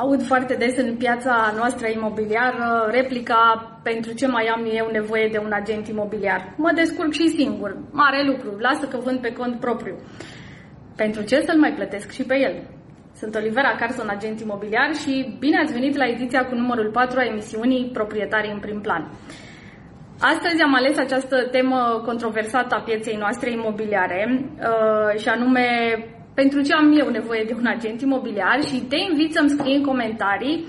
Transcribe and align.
Aud 0.00 0.22
foarte 0.22 0.54
des 0.54 0.76
în 0.76 0.96
piața 0.96 1.52
noastră 1.56 1.86
imobiliară 1.88 2.88
replica 2.90 3.42
pentru 3.82 4.12
ce 4.12 4.26
mai 4.26 4.46
am 4.46 4.62
eu 4.72 4.88
nevoie 4.92 5.28
de 5.32 5.38
un 5.38 5.52
agent 5.52 5.88
imobiliar. 5.88 6.54
Mă 6.56 6.70
descurc 6.74 7.12
și 7.12 7.28
singur. 7.28 7.76
Mare 7.90 8.24
lucru. 8.24 8.58
Lasă 8.58 8.86
că 8.86 8.96
vând 8.96 9.20
pe 9.20 9.32
cont 9.32 9.60
propriu. 9.60 9.94
Pentru 10.96 11.22
ce 11.22 11.40
să-l 11.46 11.58
mai 11.58 11.72
plătesc 11.72 12.10
și 12.10 12.22
pe 12.22 12.36
el? 12.38 12.54
Sunt 13.14 13.34
Olivera 13.34 13.76
Carson, 13.78 14.08
agent 14.08 14.40
imobiliar 14.40 14.94
și 14.94 15.36
bine 15.38 15.58
ați 15.58 15.72
venit 15.72 15.96
la 15.96 16.06
ediția 16.08 16.44
cu 16.44 16.54
numărul 16.54 16.90
4 16.90 17.18
a 17.18 17.24
emisiunii 17.24 17.90
Proprietarii 17.92 18.52
în 18.52 18.58
prim 18.58 18.80
plan. 18.80 19.10
Astăzi 20.20 20.62
am 20.62 20.74
ales 20.74 20.98
această 20.98 21.36
temă 21.50 22.02
controversată 22.04 22.74
a 22.74 22.80
pieței 22.80 23.16
noastre 23.16 23.50
imobiliare 23.50 24.44
uh, 24.58 25.20
și 25.20 25.28
anume 25.28 25.66
pentru 26.40 26.60
ce 26.66 26.72
am 26.72 26.98
eu 27.02 27.08
nevoie 27.08 27.44
de 27.46 27.54
un 27.60 27.66
agent 27.66 28.00
imobiliar 28.00 28.58
și 28.68 28.86
te 28.90 28.98
invit 29.10 29.30
să-mi 29.32 29.52
scrii 29.54 29.76
în 29.76 29.82
comentarii 29.90 30.66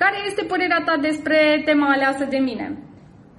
care 0.00 0.16
este 0.26 0.42
părerea 0.44 0.82
ta 0.86 0.96
despre 1.08 1.62
tema 1.64 1.88
aleasă 1.90 2.24
de 2.34 2.36
mine 2.48 2.66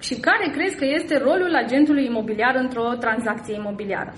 și 0.06 0.14
care 0.26 0.46
crezi 0.56 0.76
că 0.76 0.86
este 0.98 1.14
rolul 1.18 1.54
agentului 1.64 2.04
imobiliar 2.04 2.54
într-o 2.64 2.86
tranzacție 3.04 3.54
imobiliară. 3.54 4.12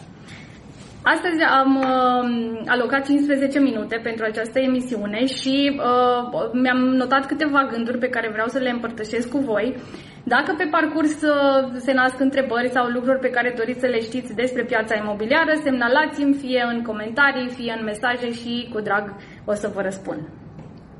Astăzi 1.14 1.42
am 1.42 1.76
uh, 1.76 2.60
alocat 2.66 3.04
15 3.04 3.58
minute 3.58 4.00
pentru 4.02 4.24
această 4.24 4.58
emisiune 4.58 5.26
și 5.26 5.56
uh, 5.76 6.50
mi-am 6.52 6.78
notat 6.78 7.26
câteva 7.26 7.68
gânduri 7.70 7.98
pe 7.98 8.08
care 8.08 8.28
vreau 8.32 8.48
să 8.48 8.58
le 8.58 8.70
împărtășesc 8.70 9.28
cu 9.28 9.38
voi. 9.38 9.76
Dacă 10.24 10.54
pe 10.58 10.68
parcurs 10.70 11.22
uh, 11.22 11.72
se 11.76 11.92
nasc 11.92 12.20
întrebări 12.20 12.70
sau 12.70 12.86
lucruri 12.86 13.18
pe 13.18 13.30
care 13.30 13.54
doriți 13.56 13.80
să 13.80 13.86
le 13.86 14.00
știți 14.00 14.34
despre 14.34 14.62
piața 14.62 14.94
imobiliară, 14.96 15.52
semnalați-mi 15.62 16.34
fie 16.34 16.62
în 16.72 16.82
comentarii, 16.82 17.48
fie 17.48 17.74
în 17.78 17.84
mesaje 17.84 18.32
și 18.32 18.68
cu 18.72 18.80
drag 18.80 19.14
o 19.44 19.54
să 19.54 19.70
vă 19.74 19.80
răspund. 19.82 20.20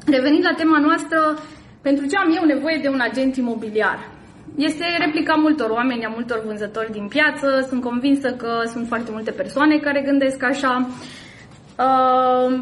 Revenind 0.07 0.45
la 0.45 0.55
tema 0.57 0.79
noastră, 0.79 1.19
pentru 1.83 2.07
ce 2.07 2.17
am 2.17 2.35
eu 2.37 2.45
nevoie 2.45 2.79
de 2.83 2.89
un 2.89 3.01
agent 3.01 3.37
imobiliar? 3.37 4.16
Este 4.57 4.85
replica 4.99 5.35
multor 5.35 5.71
oameni, 5.71 6.05
a 6.05 6.09
multor 6.09 6.43
vânzători 6.47 6.93
din 6.93 7.07
piață. 7.09 7.67
Sunt 7.69 7.83
convinsă 7.83 8.33
că 8.33 8.63
sunt 8.65 8.87
foarte 8.87 9.11
multe 9.11 9.31
persoane 9.31 9.77
care 9.77 10.01
gândesc 10.01 10.43
așa. 10.43 10.89
Uh, 11.79 12.59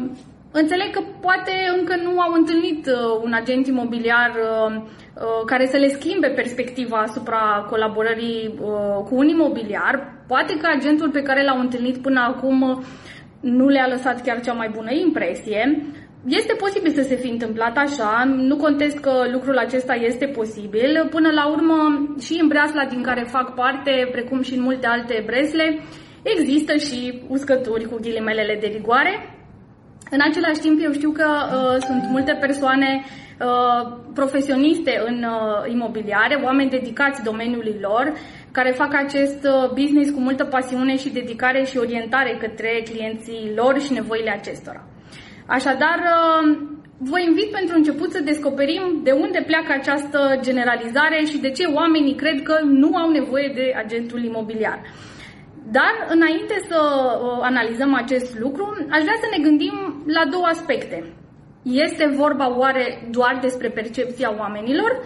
înțeleg 0.51 0.89
că 0.91 1.01
poate 1.21 1.51
încă 1.79 1.95
nu 2.03 2.19
au 2.19 2.33
întâlnit 2.33 2.87
uh, 2.87 3.21
un 3.23 3.33
agent 3.33 3.67
imobiliar 3.67 4.31
uh, 4.31 4.75
uh, 4.75 5.45
care 5.45 5.65
să 5.65 5.77
le 5.77 5.87
schimbe 5.87 6.27
perspectiva 6.27 6.97
asupra 6.97 7.67
colaborării 7.69 8.53
uh, 8.61 9.03
cu 9.09 9.15
un 9.15 9.27
imobiliar. 9.27 10.13
Poate 10.27 10.57
că 10.57 10.67
agentul 10.77 11.09
pe 11.09 11.21
care 11.21 11.43
l-au 11.43 11.59
întâlnit 11.59 11.97
până 11.97 12.19
acum 12.19 12.83
nu 13.39 13.67
le-a 13.67 13.87
lăsat 13.87 14.21
chiar 14.21 14.41
cea 14.41 14.53
mai 14.53 14.69
bună 14.69 14.91
impresie. 14.91 15.85
Este 16.27 16.53
posibil 16.53 16.91
să 16.91 17.01
se 17.01 17.15
fi 17.15 17.29
întâmplat 17.29 17.77
așa, 17.77 18.23
nu 18.37 18.55
contest 18.55 18.97
că 18.97 19.11
lucrul 19.31 19.57
acesta 19.57 19.93
este 19.93 20.25
posibil. 20.25 21.07
Până 21.09 21.29
la 21.31 21.47
urmă, 21.47 22.07
și 22.19 22.39
în 22.41 22.47
breasla 22.47 22.85
din 22.85 23.01
care 23.01 23.23
fac 23.29 23.53
parte, 23.53 24.09
precum 24.11 24.41
și 24.41 24.53
în 24.53 24.61
multe 24.61 24.87
alte 24.87 25.23
bresle, 25.25 25.79
există 26.23 26.75
și 26.75 27.21
uscături 27.27 27.85
cu 27.85 27.97
ghilimelele 28.01 28.57
de 28.61 28.67
rigoare. 28.67 29.35
În 30.11 30.19
același 30.29 30.59
timp, 30.59 30.83
eu 30.83 30.91
știu 30.91 31.11
că 31.11 31.27
uh, 31.27 31.75
sunt 31.87 32.03
multe 32.09 32.37
persoane 32.39 33.03
uh, 33.03 33.97
profesioniste 34.13 35.03
în 35.05 35.23
uh, 35.23 35.71
imobiliare, 35.71 36.41
oameni 36.43 36.69
dedicați 36.69 37.23
domeniului 37.23 37.77
lor, 37.81 38.13
care 38.51 38.71
fac 38.71 38.93
acest 38.93 39.43
uh, 39.43 39.69
business 39.69 40.11
cu 40.11 40.19
multă 40.19 40.43
pasiune 40.43 40.97
și 40.97 41.09
dedicare 41.09 41.63
și 41.63 41.77
orientare 41.77 42.37
către 42.39 42.83
clienții 42.89 43.51
lor 43.55 43.79
și 43.79 43.93
nevoile 43.93 44.29
acestora. 44.29 44.94
Așadar, 45.45 45.99
uh, 45.99 46.57
vă 46.97 47.19
invit 47.19 47.51
pentru 47.51 47.75
început 47.75 48.11
să 48.11 48.21
descoperim 48.21 48.99
de 49.03 49.11
unde 49.11 49.43
pleacă 49.45 49.71
această 49.73 50.39
generalizare 50.41 51.23
și 51.25 51.37
de 51.37 51.49
ce 51.49 51.65
oamenii 51.65 52.15
cred 52.15 52.41
că 52.43 52.59
nu 52.63 52.95
au 52.95 53.09
nevoie 53.11 53.51
de 53.55 53.73
agentul 53.83 54.23
imobiliar. 54.23 54.81
Dar, 55.71 55.93
înainte 56.09 56.55
să 56.69 56.79
uh, 56.79 57.39
analizăm 57.41 57.93
acest 57.93 58.39
lucru, 58.39 58.63
aș 58.89 59.01
vrea 59.01 59.19
să 59.21 59.27
ne 59.31 59.43
gândim 59.43 60.03
la 60.05 60.25
două 60.31 60.45
aspecte. 60.45 61.13
Este 61.63 62.13
vorba 62.15 62.57
oare 62.57 63.07
doar 63.11 63.37
despre 63.41 63.69
percepția 63.69 64.35
oamenilor 64.37 65.03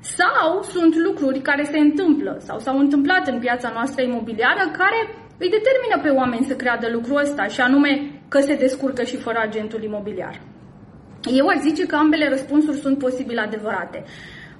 sau 0.00 0.62
sunt 0.62 0.96
lucruri 0.96 1.40
care 1.40 1.64
se 1.64 1.78
întâmplă 1.78 2.36
sau 2.38 2.58
s-au 2.58 2.78
întâmplat 2.78 3.26
în 3.26 3.38
piața 3.38 3.70
noastră 3.74 4.02
imobiliară 4.02 4.62
care 4.80 5.00
îi 5.38 5.54
determină 5.56 5.96
pe 6.02 6.08
oameni 6.08 6.44
să 6.44 6.54
creadă 6.54 6.88
lucrul 6.92 7.20
ăsta 7.20 7.44
și 7.46 7.60
anume 7.60 8.15
că 8.28 8.40
se 8.40 8.54
descurcă 8.54 9.02
și 9.02 9.16
fără 9.16 9.38
agentul 9.42 9.82
imobiliar. 9.82 10.40
Eu 11.34 11.46
aș 11.46 11.60
zice 11.60 11.86
că 11.86 11.96
ambele 11.96 12.28
răspunsuri 12.28 12.76
sunt 12.76 12.98
posibil 12.98 13.38
adevărate. 13.38 14.04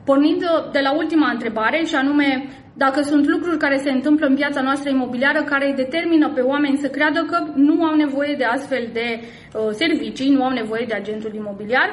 Pornind 0.04 0.43
de 0.72 0.81
la 0.81 0.97
ultima 0.97 1.31
întrebare, 1.31 1.84
și 1.84 1.94
anume 1.94 2.49
dacă 2.77 3.00
sunt 3.03 3.27
lucruri 3.27 3.59
care 3.59 3.77
se 3.77 3.91
întâmplă 3.91 4.27
în 4.27 4.34
viața 4.34 4.60
noastră 4.62 4.91
imobiliară 4.91 5.43
care 5.43 5.66
îi 5.66 5.75
determină 5.75 6.32
pe 6.32 6.41
oameni 6.41 6.77
să 6.77 6.88
creadă 6.88 7.21
că 7.31 7.38
nu 7.54 7.84
au 7.84 7.94
nevoie 7.94 8.34
de 8.38 8.44
astfel 8.44 8.88
de 8.93 9.21
uh, 9.21 9.69
servicii, 9.71 10.31
nu 10.31 10.44
au 10.44 10.53
nevoie 10.53 10.84
de 10.88 10.94
agentul 10.94 11.34
imobiliar, 11.34 11.88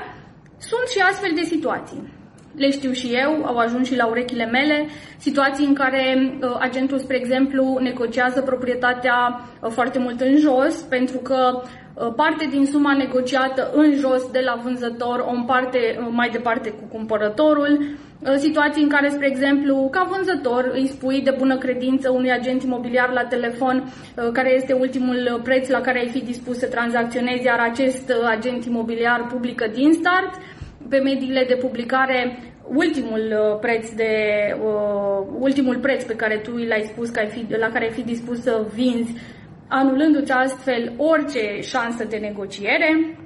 sunt 0.58 0.88
și 0.94 1.00
astfel 1.00 1.32
de 1.36 1.42
situații 1.42 2.22
le 2.56 2.72
știu 2.72 2.92
și 2.92 3.08
eu, 3.08 3.46
au 3.46 3.58
ajuns 3.58 3.88
și 3.88 3.96
la 3.96 4.06
urechile 4.06 4.46
mele, 4.46 4.88
situații 5.18 5.66
în 5.66 5.74
care 5.74 6.38
uh, 6.42 6.56
agentul, 6.60 7.00
spre 7.00 7.16
exemplu, 7.16 7.78
negociază 7.82 8.42
proprietatea 8.42 9.42
uh, 9.62 9.70
foarte 9.72 10.00
mult 10.00 10.22
în 10.22 10.38
jos, 10.38 10.76
pentru 10.82 11.18
că 11.18 11.62
uh, 11.62 12.14
parte 12.16 12.46
din 12.50 12.66
suma 12.66 12.94
negociată 12.94 13.72
în 13.74 13.96
jos 13.96 14.32
de 14.32 14.42
la 14.46 14.60
vânzător 14.64 15.26
o 15.28 15.32
împarte 15.32 15.80
uh, 16.00 16.08
mai 16.12 16.30
departe 16.30 16.70
cu 16.70 16.84
cumpărătorul, 16.92 17.80
uh, 17.80 18.34
situații 18.38 18.84
în 18.84 18.90
care, 18.90 19.10
spre 19.10 19.28
exemplu, 19.28 19.88
ca 19.92 20.08
vânzător 20.12 20.72
îi 20.74 20.88
spui 20.88 21.22
de 21.22 21.36
bună 21.38 21.58
credință 21.58 22.10
unui 22.10 22.32
agent 22.32 22.64
imobiliar 22.64 23.10
la 23.14 23.24
telefon 23.24 23.84
uh, 23.84 24.30
care 24.34 24.56
este 24.56 24.74
ultimul 24.74 25.40
preț 25.44 25.70
la 25.70 25.82
care 25.82 26.00
ai 26.00 26.10
fi 26.10 26.24
dispus 26.24 26.58
să 26.58 26.68
tranzacționezi, 26.68 27.46
iar 27.46 27.60
acest 27.60 28.10
uh, 28.10 28.28
agent 28.30 28.66
imobiliar 28.66 29.28
publică 29.32 29.66
din 29.74 29.92
start, 29.92 30.34
pe 30.90 30.98
mediile 30.98 31.46
de 31.48 31.56
publicare 31.56 32.38
ultimul 32.68 33.22
uh, 33.32 33.60
preț 33.60 33.90
de 33.90 34.14
uh, 34.64 35.28
ultimul 35.40 35.78
preț 35.78 36.04
pe 36.04 36.16
care 36.16 36.38
tu 36.38 36.56
l-ai 36.56 36.90
spus 36.92 37.10
că 37.10 37.20
ai 37.20 37.28
fi, 37.28 37.46
la 37.58 37.70
care 37.70 37.86
ai 37.86 37.92
fi 37.92 38.04
dispus 38.04 38.42
să 38.42 38.66
vinzi, 38.74 39.14
anulându-ți 39.68 40.32
astfel 40.32 40.94
orice 40.98 41.62
șansă 41.62 42.04
de 42.04 42.18
negociere. 42.18 43.18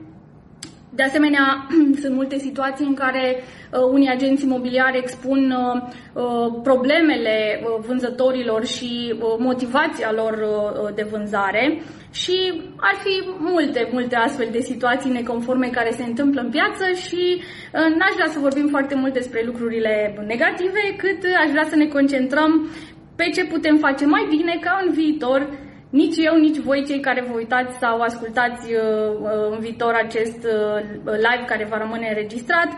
De 0.98 1.04
asemenea, 1.04 1.68
sunt 2.02 2.14
multe 2.16 2.38
situații 2.38 2.86
în 2.86 2.94
care 2.94 3.26
uh, 3.36 3.80
unii 3.92 4.10
agenți 4.10 4.44
imobiliari 4.44 4.98
expun 4.98 5.42
uh, 5.52 5.82
uh, 6.14 6.48
problemele 6.64 7.38
uh, 7.62 7.84
vânzătorilor 7.88 8.66
și 8.66 8.92
uh, 9.14 9.36
motivația 9.40 10.12
lor 10.12 10.34
uh, 10.34 10.90
de 10.96 11.08
vânzare. 11.12 11.82
Și 12.12 12.38
ar 12.78 12.96
fi 13.04 13.14
multe, 13.40 13.90
multe 13.92 14.16
astfel 14.16 14.48
de 14.52 14.60
situații 14.60 15.12
neconforme 15.12 15.68
care 15.68 15.92
se 15.92 16.04
întâmplă 16.04 16.42
în 16.42 16.50
piață 16.50 16.86
și 17.06 17.24
uh, 17.38 17.88
n-aș 17.98 18.14
vrea 18.16 18.30
să 18.34 18.40
vorbim 18.40 18.68
foarte 18.68 18.96
mult 18.96 19.14
despre 19.14 19.42
lucrurile 19.46 20.24
negative, 20.28 20.84
cât 20.98 21.20
aș 21.44 21.50
vrea 21.50 21.68
să 21.70 21.76
ne 21.76 21.88
concentrăm 21.88 22.70
pe 23.16 23.26
ce 23.36 23.46
putem 23.46 23.78
face 23.78 24.06
mai 24.06 24.26
bine 24.30 24.58
ca 24.62 24.80
în 24.86 24.94
viitor 24.94 25.40
nici 25.90 26.18
eu, 26.18 26.36
nici 26.40 26.58
voi, 26.58 26.86
cei 26.86 27.00
care 27.00 27.26
vă 27.28 27.34
uitați 27.36 27.78
sau 27.78 28.02
ascultați 28.02 28.74
uh, 28.74 28.80
uh, 29.22 29.52
în 29.52 29.60
viitor 29.60 29.94
acest 29.94 30.44
uh, 30.44 30.82
live 31.04 31.46
care 31.46 31.66
va 31.70 31.78
rămâne 31.78 32.08
înregistrat, 32.08 32.70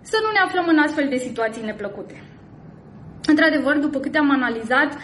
să 0.00 0.16
nu 0.22 0.30
ne 0.32 0.38
aflăm 0.44 0.66
în 0.68 0.78
astfel 0.78 1.06
de 1.08 1.16
situații 1.16 1.64
neplăcute. 1.64 2.22
Într-adevăr, 3.26 3.76
după 3.76 3.98
câte 3.98 4.18
am 4.18 4.30
analizat, 4.30 4.98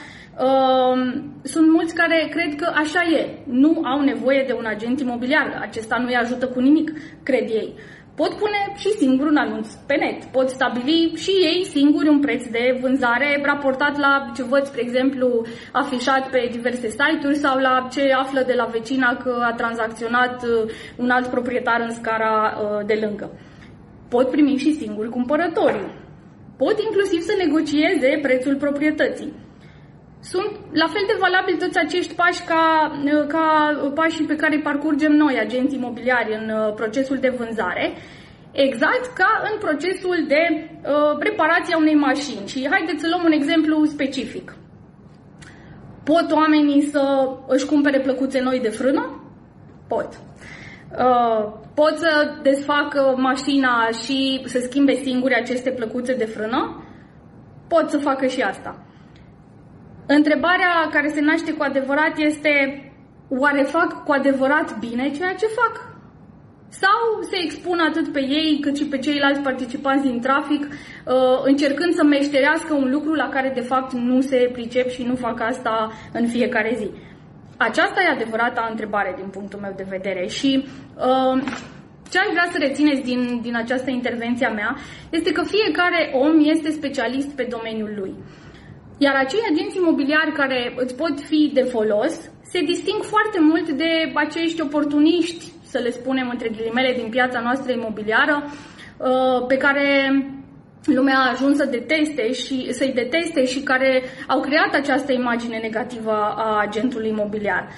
sunt 1.42 1.70
mulți 1.70 1.94
care 1.94 2.28
cred 2.30 2.54
că 2.56 2.72
așa 2.74 3.02
e. 3.02 3.38
Nu 3.44 3.80
au 3.84 4.00
nevoie 4.00 4.44
de 4.46 4.52
un 4.52 4.64
agent 4.64 5.00
imobiliar. 5.00 5.58
Acesta 5.60 5.96
nu 5.96 6.06
îi 6.06 6.16
ajută 6.16 6.46
cu 6.46 6.60
nimic, 6.60 6.92
cred 7.22 7.48
ei. 7.48 7.74
Pot 8.20 8.34
pune 8.34 8.60
și 8.76 8.90
singur 8.90 9.26
un 9.26 9.36
anunț 9.36 9.68
pe 9.86 9.94
net. 9.94 10.24
Pot 10.24 10.48
stabili 10.48 11.12
și 11.16 11.30
ei 11.30 11.64
singuri 11.64 12.08
un 12.08 12.20
preț 12.20 12.46
de 12.46 12.78
vânzare 12.80 13.42
raportat 13.44 13.98
la 13.98 14.30
ce 14.34 14.42
văd, 14.42 14.64
spre 14.64 14.80
exemplu, 14.80 15.46
afișat 15.72 16.30
pe 16.30 16.48
diverse 16.50 16.88
site-uri 16.88 17.36
sau 17.36 17.58
la 17.58 17.88
ce 17.92 18.12
află 18.12 18.42
de 18.46 18.52
la 18.56 18.64
vecina 18.64 19.16
că 19.16 19.32
a 19.50 19.52
tranzacționat 19.52 20.42
uh, 20.42 20.70
un 20.96 21.10
alt 21.10 21.26
proprietar 21.26 21.80
în 21.80 21.94
scara 21.94 22.34
uh, 22.34 22.86
de 22.86 22.98
lângă. 23.04 23.30
Pot 24.08 24.30
primi 24.30 24.56
și 24.56 24.74
singuri 24.74 25.08
cumpărătorii. 25.08 25.94
Pot 26.56 26.76
inclusiv 26.80 27.20
să 27.20 27.34
negocieze 27.38 28.18
prețul 28.22 28.56
proprietății 28.56 29.32
sunt 30.22 30.50
la 30.72 30.86
fel 30.86 31.04
de 31.06 31.16
valabili 31.18 31.58
toți 31.58 31.78
acești 31.78 32.14
pași 32.14 32.42
ca, 32.42 32.92
ca 33.28 33.46
pașii 33.94 34.24
pe 34.24 34.36
care 34.36 34.54
îi 34.54 34.62
parcurgem 34.62 35.12
noi, 35.12 35.38
agenții 35.38 35.78
imobiliari, 35.78 36.34
în 36.34 36.50
uh, 36.50 36.74
procesul 36.74 37.16
de 37.16 37.34
vânzare, 37.38 37.92
exact 38.52 39.06
ca 39.14 39.42
în 39.52 39.58
procesul 39.58 40.24
de 40.28 40.42
uh, 40.58 41.18
reparație 41.18 41.74
a 41.74 41.78
unei 41.78 41.94
mașini. 41.94 42.46
Și 42.46 42.68
haideți 42.70 43.00
să 43.00 43.08
luăm 43.08 43.24
un 43.24 43.32
exemplu 43.32 43.84
specific. 43.84 44.56
Pot 46.04 46.32
oamenii 46.32 46.82
să 46.82 47.28
își 47.46 47.66
cumpere 47.66 48.00
plăcuțe 48.00 48.40
noi 48.40 48.60
de 48.60 48.68
frână? 48.68 49.24
Pot. 49.88 50.08
uh, 50.98 51.52
pot 51.74 51.98
să 51.98 52.34
desfacă 52.42 53.14
mașina 53.16 53.88
și 54.04 54.42
să 54.44 54.58
schimbe 54.58 54.94
singuri 54.94 55.34
aceste 55.34 55.70
plăcuțe 55.70 56.14
de 56.14 56.24
frână, 56.24 56.84
pot 57.68 57.90
să 57.90 57.98
facă 57.98 58.26
și 58.26 58.40
asta. 58.40 58.84
Întrebarea 60.18 60.88
care 60.90 61.08
se 61.08 61.20
naște 61.20 61.52
cu 61.52 61.62
adevărat 61.62 62.14
este 62.18 62.52
oare 63.28 63.62
fac 63.62 64.04
cu 64.04 64.12
adevărat 64.12 64.78
bine 64.78 65.10
ceea 65.10 65.34
ce 65.34 65.46
fac? 65.46 65.74
Sau 66.68 67.00
se 67.30 67.36
expun 67.44 67.78
atât 67.78 68.12
pe 68.12 68.20
ei 68.20 68.58
cât 68.60 68.76
și 68.76 68.84
pe 68.84 68.98
ceilalți 68.98 69.40
participanți 69.40 70.06
din 70.06 70.20
trafic, 70.20 70.62
uh, 70.62 71.40
încercând 71.44 71.94
să 71.94 72.04
meșterească 72.04 72.74
un 72.74 72.90
lucru 72.90 73.12
la 73.12 73.28
care 73.28 73.52
de 73.54 73.60
fapt 73.60 73.92
nu 73.92 74.20
se 74.20 74.50
pricep 74.52 74.88
și 74.88 75.02
nu 75.02 75.14
fac 75.14 75.40
asta 75.40 75.92
în 76.12 76.26
fiecare 76.26 76.74
zi. 76.76 76.90
Aceasta 77.56 78.02
e 78.02 78.14
adevărata 78.14 78.66
întrebare 78.70 79.14
din 79.16 79.28
punctul 79.28 79.60
meu 79.60 79.72
de 79.76 79.86
vedere 79.88 80.26
și 80.26 80.64
uh, 80.96 81.42
ce 82.10 82.18
aș 82.18 82.30
vrea 82.30 82.48
să 82.52 82.58
rețineți 82.58 83.02
din, 83.02 83.40
din 83.42 83.56
această 83.56 83.90
intervenție 83.90 84.46
a 84.46 84.52
mea 84.52 84.76
este 85.10 85.32
că 85.32 85.42
fiecare 85.42 86.10
om 86.12 86.34
este 86.42 86.70
specialist 86.70 87.30
pe 87.36 87.48
domeniul 87.50 87.92
lui. 87.98 88.14
Iar 89.04 89.14
acei 89.14 89.48
agenți 89.50 89.76
imobiliari 89.76 90.32
care 90.32 90.72
îți 90.76 90.96
pot 90.96 91.20
fi 91.20 91.50
de 91.54 91.62
folos 91.62 92.14
se 92.52 92.60
disting 92.60 93.02
foarte 93.02 93.40
mult 93.40 93.70
de 93.70 94.12
acești 94.14 94.60
oportuniști, 94.62 95.52
să 95.62 95.78
le 95.78 95.90
spunem 95.90 96.28
între 96.30 96.48
ghilimele, 96.48 96.94
din 96.96 97.08
piața 97.08 97.40
noastră 97.40 97.72
imobiliară, 97.72 98.44
uh, 98.44 99.46
pe 99.46 99.56
care 99.56 99.86
lumea 100.84 101.18
a 101.18 101.30
ajuns 101.30 101.56
să 101.56 101.64
deteste 101.64 102.32
și 102.32 102.72
să-i 102.72 102.92
deteste 102.94 103.44
și 103.44 103.60
care 103.60 104.02
au 104.26 104.40
creat 104.40 104.74
această 104.74 105.12
imagine 105.12 105.58
negativă 105.58 106.12
a 106.36 106.60
agentului 106.66 107.08
imobiliar. 107.08 107.68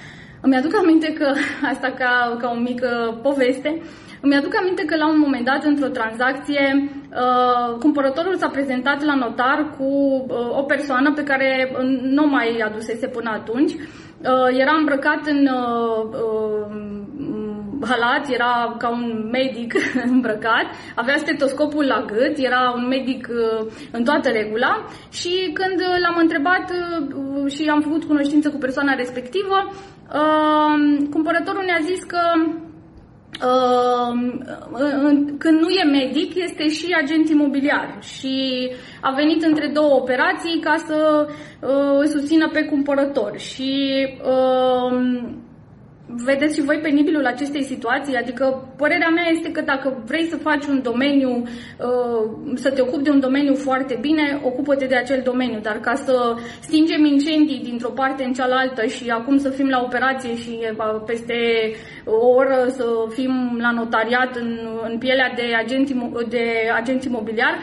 Îmi 0.41 0.55
aduc 0.55 0.75
aminte 0.75 1.13
că, 1.13 1.33
asta 1.73 1.91
ca, 1.91 2.37
ca 2.39 2.51
o 2.55 2.59
mică 2.59 3.19
poveste, 3.21 3.81
îmi 4.25 4.35
aduc 4.35 4.55
aminte 4.55 4.83
că 4.85 4.95
la 4.95 5.07
un 5.07 5.19
moment 5.19 5.45
dat, 5.45 5.63
într-o 5.63 5.87
tranzacție, 5.87 6.63
uh, 6.81 7.77
cumpărătorul 7.79 8.35
s-a 8.35 8.47
prezentat 8.47 9.03
la 9.03 9.15
notar 9.15 9.75
cu 9.77 9.83
uh, 10.27 10.57
o 10.57 10.63
persoană 10.63 11.13
pe 11.13 11.23
care 11.23 11.75
nu 12.01 12.27
mai 12.27 12.63
adusese 12.65 13.07
până 13.07 13.29
atunci. 13.29 13.71
Uh, 13.71 14.59
era 14.63 14.73
îmbrăcat 14.77 15.21
în 15.25 15.47
uh, 15.47 16.03
uh, 16.11 16.93
halat, 17.85 18.29
era 18.29 18.75
ca 18.77 18.89
un 18.89 19.29
medic 19.31 19.73
îmbrăcat, 20.13 20.65
avea 20.95 21.17
stetoscopul 21.17 21.85
la 21.85 22.05
gât, 22.05 22.37
era 22.37 22.73
un 22.75 22.87
medic 22.87 23.27
uh, 23.29 23.67
în 23.91 24.03
toată 24.03 24.29
regula 24.29 24.85
și 25.11 25.51
când 25.53 25.81
l-am 26.03 26.17
întrebat 26.19 26.71
uh, 26.71 27.51
și 27.51 27.69
am 27.69 27.81
făcut 27.81 28.03
cunoștință 28.03 28.49
cu 28.49 28.57
persoana 28.57 28.93
respectivă, 28.93 29.57
uh, 29.71 31.07
cumpărătorul 31.09 31.63
ne-a 31.65 31.79
zis 31.81 32.03
că 32.03 32.19
când 35.37 35.59
nu 35.59 35.69
e 35.69 35.83
medic, 35.83 36.35
este 36.35 36.69
și 36.69 36.95
agent 37.03 37.29
imobiliar 37.29 37.97
și 38.01 38.69
a 39.01 39.13
venit 39.15 39.43
între 39.43 39.67
două 39.73 39.95
operații 39.95 40.59
ca 40.59 40.75
să 40.87 41.27
îl 41.99 42.07
susțină 42.07 42.49
pe 42.49 42.63
cumpărător. 42.63 43.37
Și 43.37 44.07
vedeți 46.15 46.55
și 46.55 46.65
voi 46.65 46.79
penibilul 46.81 47.25
acestei 47.25 47.63
situații? 47.63 48.15
Adică 48.15 48.73
părerea 48.77 49.09
mea 49.09 49.27
este 49.31 49.51
că 49.51 49.61
dacă 49.61 50.03
vrei 50.05 50.25
să 50.25 50.37
faci 50.37 50.65
un 50.65 50.81
domeniu, 50.81 51.31
uh, 51.37 52.55
să 52.55 52.71
te 52.71 52.81
ocupi 52.81 53.03
de 53.03 53.09
un 53.09 53.19
domeniu 53.19 53.55
foarte 53.55 53.97
bine, 54.01 54.41
ocupă-te 54.43 54.85
de 54.85 54.95
acel 54.95 55.21
domeniu, 55.23 55.59
dar 55.59 55.79
ca 55.79 55.93
să 55.93 56.35
stingem 56.59 57.05
incendii 57.05 57.61
dintr-o 57.63 57.89
parte 57.89 58.23
în 58.23 58.33
cealaltă 58.33 58.85
și 58.85 59.09
acum 59.09 59.37
să 59.37 59.49
fim 59.49 59.69
la 59.69 59.81
operație 59.81 60.35
și 60.35 60.59
uh, 60.61 61.01
peste 61.05 61.35
o 62.05 62.27
oră 62.27 62.65
să 62.67 62.85
fim 63.09 63.57
la 63.61 63.71
notariat 63.71 64.35
în, 64.35 64.59
în 64.89 64.97
pielea 64.97 65.33
de 65.35 65.53
agenți, 65.63 65.95
de 66.29 66.45
agenți 66.75 67.07
imobiliari, 67.07 67.57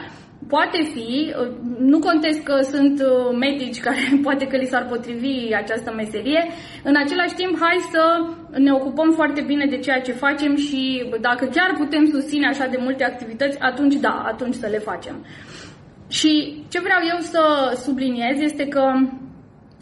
Poate 0.55 0.83
fi, 0.95 1.35
nu 1.79 1.99
contest 1.99 2.41
că 2.43 2.61
sunt 2.73 3.01
uh, 3.01 3.37
medici 3.39 3.81
care 3.87 4.21
poate 4.23 4.47
că 4.47 4.57
li 4.57 4.67
s-ar 4.73 4.87
potrivi 4.87 5.55
această 5.55 5.93
meserie, 5.97 6.47
în 6.83 6.95
același 6.97 7.35
timp 7.35 7.59
hai 7.61 7.79
să 7.91 8.03
ne 8.59 8.73
ocupăm 8.73 9.13
foarte 9.13 9.41
bine 9.41 9.67
de 9.67 9.79
ceea 9.79 10.01
ce 10.01 10.13
facem 10.13 10.57
și 10.57 11.11
dacă 11.21 11.45
chiar 11.45 11.75
putem 11.77 12.05
susține 12.07 12.47
așa 12.47 12.67
de 12.67 12.79
multe 12.81 13.05
activități, 13.05 13.59
atunci 13.61 13.95
da, 13.95 14.25
atunci 14.27 14.55
să 14.55 14.67
le 14.67 14.79
facem. 14.79 15.27
Și 16.09 16.63
ce 16.69 16.81
vreau 16.81 17.01
eu 17.13 17.19
să 17.19 17.43
subliniez 17.85 18.41
este 18.41 18.67
că 18.67 18.83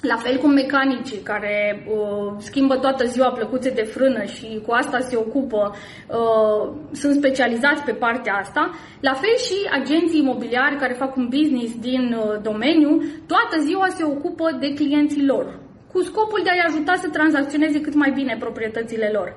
la 0.01 0.17
fel 0.17 0.37
cum 0.37 0.51
mecanicii 0.51 1.19
care 1.19 1.85
uh, 1.87 2.33
schimbă 2.39 2.77
toată 2.77 3.05
ziua 3.05 3.31
plăcuțe 3.31 3.71
de 3.71 3.83
frână 3.83 4.25
și 4.25 4.61
cu 4.67 4.73
asta 4.73 4.99
se 4.99 5.17
ocupă, 5.17 5.75
uh, 6.09 6.73
sunt 6.93 7.15
specializați 7.15 7.83
pe 7.83 7.93
partea 7.93 8.35
asta, 8.35 8.71
la 9.01 9.13
fel 9.13 9.37
și 9.37 9.81
agenții 9.81 10.21
imobiliari 10.21 10.77
care 10.77 10.93
fac 10.93 11.17
un 11.17 11.29
business 11.29 11.79
din 11.79 12.17
uh, 12.19 12.43
domeniu, 12.43 13.03
toată 13.27 13.59
ziua 13.61 13.87
se 13.89 14.05
ocupă 14.05 14.57
de 14.61 14.73
clienții 14.75 15.27
lor, 15.27 15.59
cu 15.93 16.03
scopul 16.03 16.41
de 16.45 16.51
a-i 16.51 16.67
ajuta 16.67 16.95
să 16.95 17.09
tranzacționeze 17.09 17.81
cât 17.81 17.95
mai 17.95 18.11
bine 18.11 18.37
proprietățile 18.39 19.11
lor. 19.13 19.35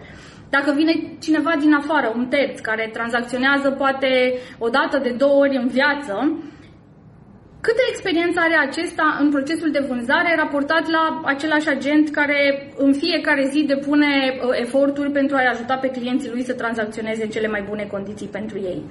Dacă 0.50 0.74
vine 0.76 0.94
cineva 1.20 1.54
din 1.60 1.74
afară, 1.74 2.12
un 2.16 2.26
terț, 2.28 2.60
care 2.60 2.90
tranzacționează 2.94 3.72
poate 3.72 4.34
o 4.60 4.70
dată 4.70 4.98
de 4.98 5.10
două 5.18 5.40
ori 5.40 5.56
în 5.56 5.68
viață, 5.68 6.40
Câtă 7.62 7.82
experiență 7.90 8.40
are 8.40 8.58
acesta 8.68 9.18
în 9.20 9.30
procesul 9.30 9.72
de 9.72 9.86
vânzare 9.88 10.36
raportat 10.36 10.88
la 10.90 11.22
același 11.24 11.70
agent 11.70 12.10
care 12.10 12.72
în 12.78 12.94
fiecare 12.94 13.48
zi 13.52 13.64
depune 13.64 14.08
uh, 14.08 14.60
eforturi 14.62 15.12
pentru 15.12 15.36
a-i 15.36 15.52
ajuta 15.52 15.76
pe 15.76 15.88
clienții 15.88 16.30
lui 16.30 16.44
să 16.44 16.54
tranzacționeze 16.54 17.24
în 17.24 17.30
cele 17.30 17.48
mai 17.48 17.66
bune 17.70 17.86
condiții 17.92 18.28
pentru 18.28 18.58
ei? 18.58 18.82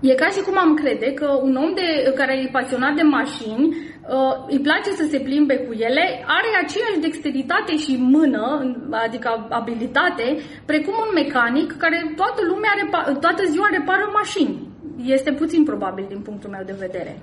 E 0.00 0.14
ca 0.14 0.26
și 0.26 0.40
cum 0.40 0.58
am 0.58 0.74
crede 0.74 1.12
că 1.12 1.28
un 1.42 1.54
om 1.56 1.74
de, 1.74 2.12
care 2.14 2.34
e 2.34 2.56
pasionat 2.58 2.94
de 2.94 3.02
mașini, 3.02 3.66
uh, 3.66 4.34
îi 4.48 4.60
place 4.60 4.90
să 4.90 5.06
se 5.10 5.18
plimbe 5.18 5.56
cu 5.56 5.72
ele, 5.72 6.04
are 6.26 6.50
aceeași 6.62 7.00
dexteritate 7.00 7.76
și 7.76 7.96
mână, 8.16 8.44
adică 8.90 9.46
abilitate, 9.50 10.36
precum 10.66 10.94
un 11.06 11.12
mecanic 11.14 11.76
care 11.76 12.12
toată 12.16 12.40
lumea, 12.50 12.72
toată 13.20 13.42
ziua 13.44 13.68
repară 13.70 14.10
mașini 14.12 14.69
este 15.04 15.32
puțin 15.32 15.64
probabil 15.64 16.04
din 16.08 16.20
punctul 16.20 16.50
meu 16.50 16.62
de 16.66 16.76
vedere. 16.78 17.18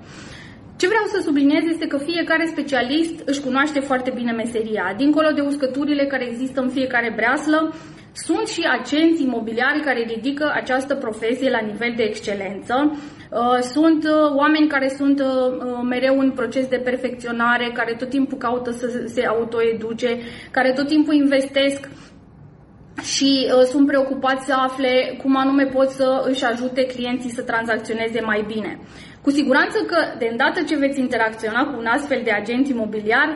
Ce 0.76 0.86
vreau 0.86 1.04
să 1.06 1.20
subliniez 1.24 1.64
este 1.66 1.86
că 1.86 1.98
fiecare 1.98 2.46
specialist 2.46 3.22
își 3.24 3.40
cunoaște 3.40 3.80
foarte 3.80 4.12
bine 4.14 4.32
meseria. 4.32 4.94
Dincolo 4.96 5.30
de 5.34 5.40
uscăturile 5.40 6.04
care 6.06 6.24
există 6.26 6.60
în 6.60 6.68
fiecare 6.68 7.12
breaslă, 7.16 7.74
sunt 8.12 8.46
și 8.46 8.62
agenți 8.80 9.22
imobiliari 9.22 9.80
care 9.80 10.02
ridică 10.14 10.50
această 10.54 10.94
profesie 10.94 11.50
la 11.50 11.66
nivel 11.66 11.92
de 11.96 12.02
excelență. 12.02 12.74
Uh, 13.30 13.58
sunt 13.60 14.04
uh, 14.04 14.34
oameni 14.34 14.68
care 14.68 14.88
sunt 14.96 15.20
uh, 15.20 15.26
mereu 15.88 16.18
în 16.18 16.30
proces 16.30 16.66
de 16.66 16.80
perfecționare, 16.84 17.70
care 17.74 17.94
tot 17.98 18.08
timpul 18.08 18.38
caută 18.38 18.70
să 18.70 18.86
se 19.06 19.26
autoeduce, 19.26 20.18
care 20.50 20.72
tot 20.72 20.86
timpul 20.86 21.14
investesc 21.14 21.88
și 23.02 23.46
uh, 23.46 23.62
sunt 23.62 23.86
preocupați 23.86 24.44
să 24.44 24.54
afle 24.54 25.18
cum 25.22 25.36
anume 25.36 25.64
pot 25.64 25.90
să 25.90 26.24
își 26.30 26.44
ajute 26.44 26.86
clienții 26.86 27.30
să 27.30 27.42
tranzacționeze 27.42 28.20
mai 28.20 28.44
bine. 28.46 28.78
Cu 29.22 29.30
siguranță 29.30 29.78
că 29.86 29.96
de 30.18 30.28
îndată 30.30 30.62
ce 30.62 30.76
veți 30.76 31.00
interacționa 31.00 31.64
cu 31.64 31.78
un 31.78 31.86
astfel 31.86 32.20
de 32.24 32.30
agent 32.30 32.68
imobiliar, 32.68 33.28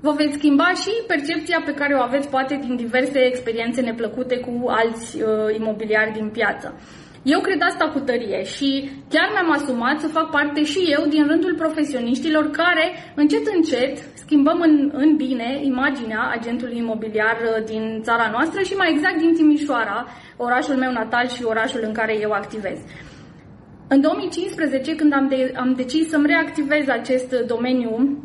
vă 0.00 0.12
veți 0.12 0.36
schimba 0.36 0.68
și 0.82 0.90
percepția 1.06 1.62
pe 1.64 1.74
care 1.74 1.94
o 1.94 2.02
aveți 2.02 2.28
poate 2.28 2.60
din 2.66 2.76
diverse 2.76 3.18
experiențe 3.18 3.80
neplăcute 3.80 4.36
cu 4.36 4.68
alți 4.68 5.22
uh, 5.22 5.56
imobiliari 5.56 6.12
din 6.12 6.28
piață. 6.28 6.74
Eu 7.22 7.40
cred 7.40 7.60
asta 7.60 7.88
cu 7.88 7.98
tărie 7.98 8.42
și 8.44 8.90
chiar 9.08 9.28
mi-am 9.32 9.50
asumat 9.52 10.00
să 10.00 10.08
fac 10.08 10.30
parte 10.30 10.62
și 10.64 10.78
eu 10.78 11.06
din 11.08 11.26
rândul 11.26 11.54
profesioniștilor 11.54 12.50
care, 12.50 13.12
încet, 13.14 13.46
încet, 13.54 13.98
schimbăm 14.14 14.60
în, 14.60 14.90
în 14.92 15.16
bine 15.16 15.60
imaginea 15.62 16.30
agentului 16.38 16.76
imobiliar 16.78 17.36
uh, 17.42 17.64
din 17.64 18.00
țara 18.02 18.30
noastră 18.30 18.62
și 18.62 18.74
mai 18.74 18.90
exact 18.90 19.18
din 19.18 19.34
Timișoara, 19.34 20.06
orașul 20.36 20.74
meu 20.74 20.92
natal 20.92 21.28
și 21.28 21.44
orașul 21.44 21.80
în 21.84 21.92
care 21.92 22.18
eu 22.20 22.30
activez. 22.30 22.78
În 23.88 24.00
2015, 24.00 24.94
când 24.94 25.12
am, 25.12 25.28
de, 25.28 25.52
am 25.56 25.74
decis 25.74 26.08
să-mi 26.08 26.26
reactivez 26.26 26.88
acest 26.88 27.34
domeniu 27.46 28.18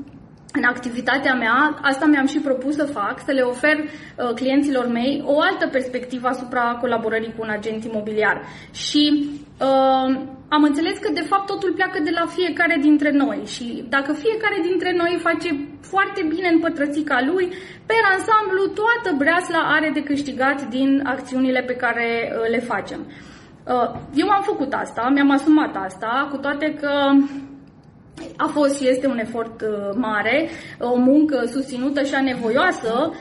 în 0.53 0.63
activitatea 0.63 1.33
mea, 1.33 1.79
asta 1.81 2.05
mi-am 2.05 2.25
și 2.25 2.39
propus 2.39 2.75
să 2.75 2.85
fac, 2.85 3.19
să 3.25 3.31
le 3.31 3.41
ofer 3.41 3.77
uh, 3.77 4.33
clienților 4.35 4.87
mei 4.87 5.23
o 5.25 5.39
altă 5.39 5.67
perspectivă 5.67 6.27
asupra 6.27 6.77
colaborării 6.81 7.33
cu 7.37 7.41
un 7.41 7.49
agent 7.49 7.83
imobiliar. 7.83 8.41
Și 8.71 9.29
uh, 9.59 10.19
am 10.49 10.63
înțeles 10.63 10.97
că 10.97 11.11
de 11.13 11.21
fapt 11.21 11.45
totul 11.45 11.71
pleacă 11.73 11.99
de 12.03 12.11
la 12.19 12.25
fiecare 12.25 12.77
dintre 12.81 13.11
noi 13.11 13.41
și 13.45 13.85
dacă 13.89 14.13
fiecare 14.13 14.59
dintre 14.69 14.93
noi 14.97 15.19
face 15.21 15.49
foarte 15.81 16.21
bine 16.29 16.49
în 16.53 16.59
pătrățica 16.59 17.17
lui, 17.25 17.45
pe 17.85 17.93
ansamblu 18.13 18.63
toată 18.79 19.15
breasla 19.17 19.61
are 19.75 19.91
de 19.93 20.03
câștigat 20.03 20.67
din 20.67 21.01
acțiunile 21.05 21.61
pe 21.61 21.75
care 21.75 22.07
uh, 22.31 22.49
le 22.49 22.59
facem. 22.59 22.99
Uh, 23.73 23.89
eu 24.13 24.29
am 24.29 24.41
făcut 24.41 24.73
asta, 24.73 25.09
mi-am 25.13 25.31
asumat 25.31 25.75
asta, 25.75 26.27
cu 26.31 26.37
toate 26.37 26.73
că 26.73 26.91
A 28.37 28.47
fost 28.47 28.77
și 28.77 28.87
este 28.87 29.07
un 29.07 29.17
efort 29.17 29.63
mare, 29.95 30.49
o 30.79 30.95
muncă 30.95 31.43
susținută 31.45 32.03
și 32.03 32.13
anevoioasă 32.13 33.11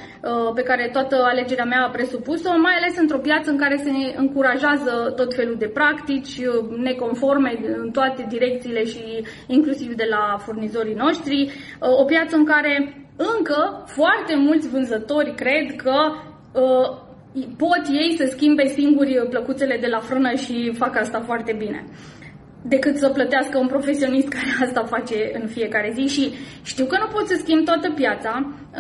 pe 0.55 0.63
care 0.63 0.89
toată 0.93 1.17
alegerea 1.23 1.65
mea 1.65 1.85
a 1.85 1.91
presupus-o, 1.91 2.49
mai 2.49 2.75
ales 2.77 2.99
într-o 2.99 3.19
piață 3.19 3.51
în 3.51 3.57
care 3.57 3.77
se 3.77 3.91
încurajează 4.17 5.13
tot 5.17 5.35
felul 5.35 5.57
de 5.59 5.67
practici 5.67 6.41
neconforme 6.77 7.59
în 7.83 7.91
toate 7.91 8.27
direcțiile 8.29 8.85
și 8.85 9.25
inclusiv 9.47 9.95
de 9.95 10.07
la 10.11 10.37
furnizorii 10.39 10.95
noștri, 10.95 11.51
o 12.01 12.05
piață 12.05 12.37
în 12.37 12.45
care 12.45 13.07
încă 13.17 13.85
foarte 13.87 14.37
mulți 14.37 14.69
vânzători 14.69 15.35
cred 15.35 15.77
că 15.77 15.97
pot 17.57 17.83
ei 17.91 18.15
să 18.17 18.27
schimbe 18.31 18.67
singuri 18.67 19.27
plăcuțele 19.31 19.79
de 19.81 19.87
la 19.87 19.99
frână 19.99 20.35
și 20.35 20.73
fac 20.75 20.97
asta 20.97 21.21
foarte 21.21 21.55
bine 21.59 21.85
decât 22.69 22.97
să 22.97 23.09
plătească 23.09 23.59
un 23.59 23.67
profesionist 23.67 24.29
care 24.29 24.51
asta 24.65 24.83
face 24.85 25.31
în 25.41 25.47
fiecare 25.47 25.91
zi 25.95 26.07
și 26.07 26.33
știu 26.63 26.87
că 26.87 26.97
nu 27.01 27.09
pot 27.15 27.27
să 27.29 27.37
schimb 27.39 27.65
toată 27.65 27.91
piața, 27.91 28.33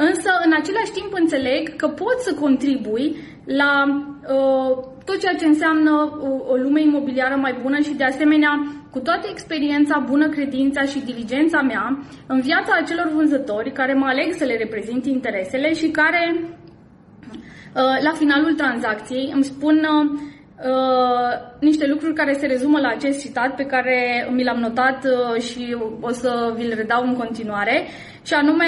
însă 0.09 0.31
în 0.45 0.52
același 0.61 0.93
timp 0.99 1.11
înțeleg 1.12 1.76
că 1.76 1.88
pot 1.88 2.19
să 2.19 2.35
contribui 2.35 3.16
la 3.45 3.73
uh, 3.87 4.71
tot 5.05 5.19
ceea 5.21 5.35
ce 5.40 5.47
înseamnă 5.47 5.93
o, 6.28 6.52
o 6.52 6.55
lume 6.57 6.83
imobiliară 6.83 7.37
mai 7.37 7.59
bună 7.62 7.78
și 7.78 7.95
de 7.95 8.05
asemenea 8.05 8.52
cu 8.90 8.99
toată 8.99 9.26
experiența, 9.31 10.05
bună 10.09 10.28
credința 10.28 10.83
și 10.83 11.05
diligența 11.05 11.61
mea 11.61 11.99
în 12.26 12.40
viața 12.40 12.73
acelor 12.81 13.11
vânzători 13.14 13.73
care 13.73 13.95
mă 13.95 14.07
aleg 14.07 14.33
să 14.33 14.45
le 14.45 14.57
reprezint 14.57 15.07
interesele 15.07 15.75
și 15.75 15.88
care 15.88 16.23
uh, 16.40 17.97
la 18.02 18.12
finalul 18.12 18.55
tranzacției 18.55 19.31
îmi 19.35 19.45
spun 19.45 19.76
uh, 19.76 20.21
Uh, 20.64 21.32
niște 21.60 21.86
lucruri 21.86 22.14
care 22.14 22.32
se 22.32 22.46
rezumă 22.46 22.78
la 22.78 22.88
acest 22.88 23.20
citat 23.20 23.54
pe 23.54 23.66
care 23.66 24.28
mi 24.30 24.44
l-am 24.44 24.58
notat 24.58 25.04
uh, 25.04 25.40
și 25.42 25.76
o 26.00 26.10
să 26.10 26.52
vi-l 26.56 26.72
redau 26.76 27.02
în 27.06 27.16
continuare, 27.16 27.86
și 28.22 28.34
anume 28.34 28.66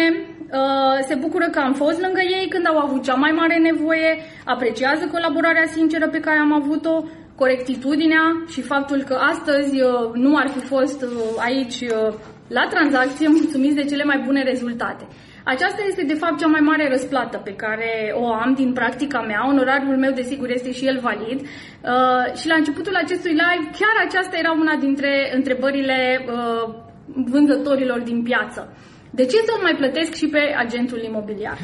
uh, 0.52 0.98
se 1.08 1.14
bucură 1.14 1.48
că 1.50 1.58
am 1.58 1.72
fost 1.72 2.00
lângă 2.00 2.20
ei 2.20 2.48
când 2.48 2.66
au 2.66 2.78
avut 2.78 3.02
cea 3.02 3.14
mai 3.14 3.30
mare 3.30 3.56
nevoie, 3.58 4.18
apreciază 4.44 5.08
colaborarea 5.12 5.66
sinceră 5.66 6.08
pe 6.08 6.20
care 6.20 6.38
am 6.38 6.52
avut-o, 6.52 7.04
corectitudinea 7.42 8.24
și 8.48 8.60
faptul 8.62 9.02
că 9.02 9.14
astăzi 9.14 9.80
uh, 9.80 10.10
nu 10.14 10.36
ar 10.36 10.48
fi 10.48 10.60
fost 10.74 11.02
uh, 11.02 11.08
aici 11.36 11.80
uh, 11.80 12.14
la 12.48 12.66
tranzacție 12.70 13.28
mulțumiți 13.28 13.74
de 13.74 13.84
cele 13.84 14.04
mai 14.04 14.22
bune 14.26 14.42
rezultate. 14.42 15.04
Aceasta 15.54 15.82
este 15.88 16.04
de 16.04 16.20
fapt 16.22 16.38
cea 16.38 16.54
mai 16.56 16.60
mare 16.60 16.88
răsplată 16.88 17.36
pe 17.44 17.54
care 17.54 17.90
o 18.14 18.26
am 18.32 18.54
din 18.54 18.72
practica 18.72 19.20
mea. 19.20 19.48
Onorariul 19.48 19.96
meu, 19.96 20.12
desigur, 20.12 20.50
este 20.50 20.72
și 20.72 20.86
el 20.86 20.98
valid. 21.00 21.40
Uh, 21.40 22.36
și 22.38 22.46
la 22.48 22.54
începutul 22.54 22.94
acestui 22.94 23.30
live, 23.30 23.64
chiar 23.78 23.96
aceasta 24.06 24.36
era 24.38 24.52
una 24.52 24.76
dintre 24.76 25.32
întrebările 25.34 25.98
uh, 26.26 26.74
vânzătorilor 27.32 28.00
din 28.00 28.22
piață. 28.22 28.76
De 29.10 29.24
ce 29.24 29.36
să-l 29.36 29.62
mai 29.62 29.74
plătesc 29.74 30.14
și 30.14 30.26
pe 30.26 30.42
agentul 30.56 31.02
imobiliar? 31.02 31.58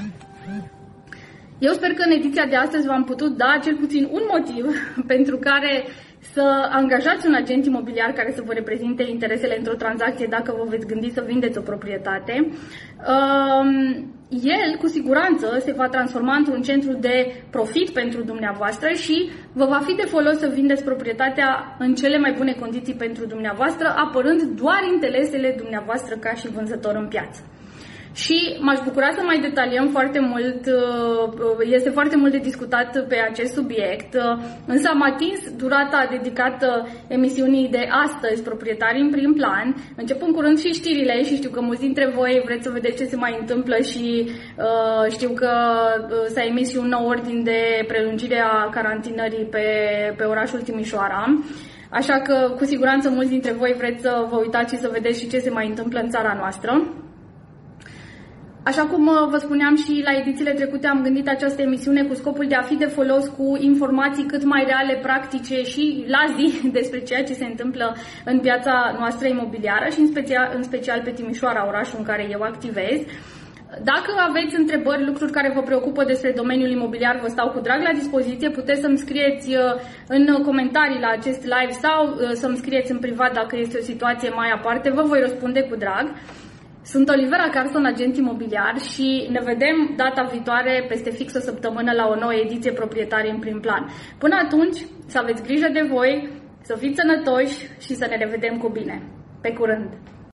Eu 1.59 1.73
sper 1.73 1.93
că 1.93 2.03
în 2.07 2.13
ediția 2.13 2.47
de 2.47 2.57
astăzi 2.57 2.87
v-am 2.87 3.05
putut 3.05 3.37
da 3.37 3.59
cel 3.63 3.77
puțin 3.77 4.09
un 4.11 4.23
motiv 4.33 4.65
pentru 5.13 5.37
care 5.37 5.85
să 6.33 6.69
angajați 6.71 7.27
un 7.27 7.35
agent 7.35 7.67
imobiliar 7.67 8.11
care 8.13 8.33
să 8.35 8.43
vă 8.47 8.53
reprezinte 8.53 9.03
interesele 9.03 9.59
într-o 9.59 9.75
tranzacție 9.75 10.27
dacă 10.31 10.55
vă 10.59 10.65
veți 10.69 10.87
gândi 10.87 11.13
să 11.13 11.25
vindeți 11.27 11.59
o 11.59 11.61
proprietate. 11.61 12.49
Um, 13.13 13.71
el, 14.29 14.77
cu 14.81 14.87
siguranță, 14.87 15.59
se 15.65 15.73
va 15.73 15.89
transforma 15.89 16.37
într-un 16.37 16.63
centru 16.63 16.93
de 16.93 17.43
profit 17.51 17.91
pentru 17.91 18.23
dumneavoastră 18.23 18.89
și 18.89 19.31
vă 19.53 19.65
va 19.65 19.81
fi 19.87 19.95
de 19.95 20.07
folos 20.07 20.39
să 20.39 20.51
vindeți 20.55 20.85
proprietatea 20.85 21.77
în 21.79 21.95
cele 21.95 22.19
mai 22.19 22.33
bune 22.33 22.53
condiții 22.53 22.95
pentru 22.95 23.27
dumneavoastră, 23.27 23.95
apărând 23.97 24.43
doar 24.43 24.81
interesele 24.93 25.55
dumneavoastră 25.59 26.17
ca 26.17 26.35
și 26.35 26.49
vânzător 26.49 26.95
în 26.95 27.09
piață 27.09 27.43
și 28.15 28.57
m-aș 28.61 28.79
bucura 28.85 29.11
să 29.17 29.23
mai 29.25 29.41
detaliem 29.41 29.89
foarte 29.89 30.21
mult, 30.21 30.67
uh, 30.67 31.73
este 31.77 31.91
foarte 31.91 32.17
mult 32.17 32.33
de 32.33 32.39
discutat 32.39 33.07
pe 33.09 33.17
acest 33.31 33.53
subiect, 33.53 34.15
uh, 34.15 34.39
însă 34.67 34.89
am 34.89 35.03
atins 35.03 35.41
durata 35.57 36.09
dedicată 36.11 36.89
emisiunii 37.09 37.69
de 37.69 37.89
astăzi, 38.05 38.43
proprietarii 38.43 39.03
în 39.03 39.11
prim 39.11 39.33
plan, 39.33 39.75
începând 39.97 40.35
curând 40.35 40.59
și 40.59 40.73
știrile 40.73 41.23
și 41.23 41.37
știu 41.37 41.51
că 41.51 41.61
mulți 41.61 41.81
dintre 41.81 42.13
voi 42.15 42.43
vreți 42.45 42.63
să 42.63 42.71
vedeți 42.71 42.97
ce 42.97 43.05
se 43.05 43.17
mai 43.17 43.37
întâmplă 43.41 43.77
și 43.77 44.29
uh, 44.29 45.11
știu 45.11 45.31
că 45.35 45.53
s-a 46.29 46.45
emis 46.45 46.71
și 46.71 46.77
un 46.77 46.89
nou 46.89 47.07
ordin 47.07 47.43
de 47.43 47.85
prelungire 47.87 48.41
a 48.41 48.69
carantinării 48.71 49.45
pe, 49.45 49.67
pe 50.17 50.25
orașul 50.25 50.61
Timișoara. 50.61 51.25
Așa 51.91 52.21
că, 52.21 52.55
cu 52.57 52.65
siguranță, 52.65 53.11
mulți 53.11 53.31
dintre 53.31 53.53
voi 53.53 53.75
vreți 53.77 54.03
să 54.03 54.27
vă 54.31 54.37
uitați 54.37 54.75
și 54.75 54.81
să 54.81 54.89
vedeți 54.93 55.21
și 55.21 55.29
ce 55.29 55.39
se 55.39 55.51
mai 55.51 55.67
întâmplă 55.69 56.01
în 56.01 56.11
țara 56.11 56.37
noastră. 56.39 57.04
Așa 58.71 58.85
cum 58.87 59.07
uh, 59.07 59.27
vă 59.31 59.37
spuneam 59.37 59.77
și 59.77 60.03
la 60.05 60.19
edițiile 60.21 60.53
trecute, 60.53 60.87
am 60.87 61.03
gândit 61.03 61.29
această 61.29 61.63
emisiune 61.63 62.03
cu 62.03 62.15
scopul 62.15 62.47
de 62.49 62.55
a 62.55 62.63
fi 62.63 62.75
de 62.75 62.85
folos 62.85 63.27
cu 63.37 63.57
informații 63.61 64.25
cât 64.25 64.45
mai 64.45 64.65
reale, 64.67 64.99
practice 65.03 65.63
și 65.63 66.05
la 66.07 66.23
zi 66.37 66.47
despre 66.79 67.01
ceea 67.01 67.25
ce 67.25 67.33
se 67.33 67.45
întâmplă 67.45 67.97
în 68.25 68.39
piața 68.41 68.95
noastră 68.99 69.29
imobiliară 69.29 69.89
și 69.93 70.01
în 70.01 70.07
special, 70.07 70.53
în 70.57 70.63
special 70.63 71.01
pe 71.05 71.11
Timișoara, 71.11 71.67
orașul 71.67 71.99
în 71.99 72.05
care 72.05 72.27
eu 72.31 72.41
activez. 72.43 72.99
Dacă 73.83 74.11
aveți 74.29 74.59
întrebări, 74.59 75.07
lucruri 75.07 75.33
care 75.33 75.53
vă 75.55 75.63
preocupă 75.63 76.05
despre 76.05 76.33
domeniul 76.37 76.71
imobiliar, 76.71 77.19
vă 77.23 77.29
stau 77.29 77.49
cu 77.51 77.61
drag 77.61 77.83
la 77.83 77.93
dispoziție. 77.93 78.51
Puteți 78.51 78.81
să-mi 78.81 78.99
scrieți 78.99 79.49
uh, 79.49 79.63
în 80.09 80.43
comentarii 80.43 81.01
la 81.01 81.11
acest 81.19 81.43
live 81.43 81.73
sau 81.87 82.01
uh, 82.07 82.31
să-mi 82.33 82.57
scrieți 82.57 82.91
în 82.91 82.99
privat 82.99 83.33
dacă 83.33 83.57
este 83.57 83.79
o 83.81 83.85
situație 83.85 84.29
mai 84.29 84.51
aparte. 84.51 84.91
Vă 84.91 85.03
voi 85.03 85.21
răspunde 85.21 85.61
cu 85.63 85.77
drag. 85.77 86.07
Sunt 86.93 87.09
Olivera 87.09 87.49
Carson, 87.49 87.85
agent 87.85 88.17
imobiliar 88.17 88.79
și 88.79 89.29
ne 89.31 89.41
vedem 89.45 89.93
data 89.97 90.23
viitoare 90.33 90.85
peste 90.89 91.11
fix 91.11 91.35
o 91.35 91.39
săptămână 91.39 91.93
la 91.93 92.07
o 92.07 92.15
nouă 92.15 92.35
ediție 92.35 92.73
proprietare 92.73 93.31
în 93.31 93.39
prim 93.39 93.61
plan. 93.61 93.87
Până 94.19 94.35
atunci, 94.45 94.79
să 95.07 95.19
aveți 95.19 95.43
grijă 95.43 95.69
de 95.73 95.89
voi, 95.93 96.29
să 96.63 96.77
fiți 96.77 97.01
sănătoși 97.01 97.57
și 97.81 97.95
să 97.95 98.07
ne 98.07 98.17
revedem 98.17 98.59
cu 98.59 98.69
bine. 98.69 99.03
Pe 99.41 99.53
curând! 99.53 100.14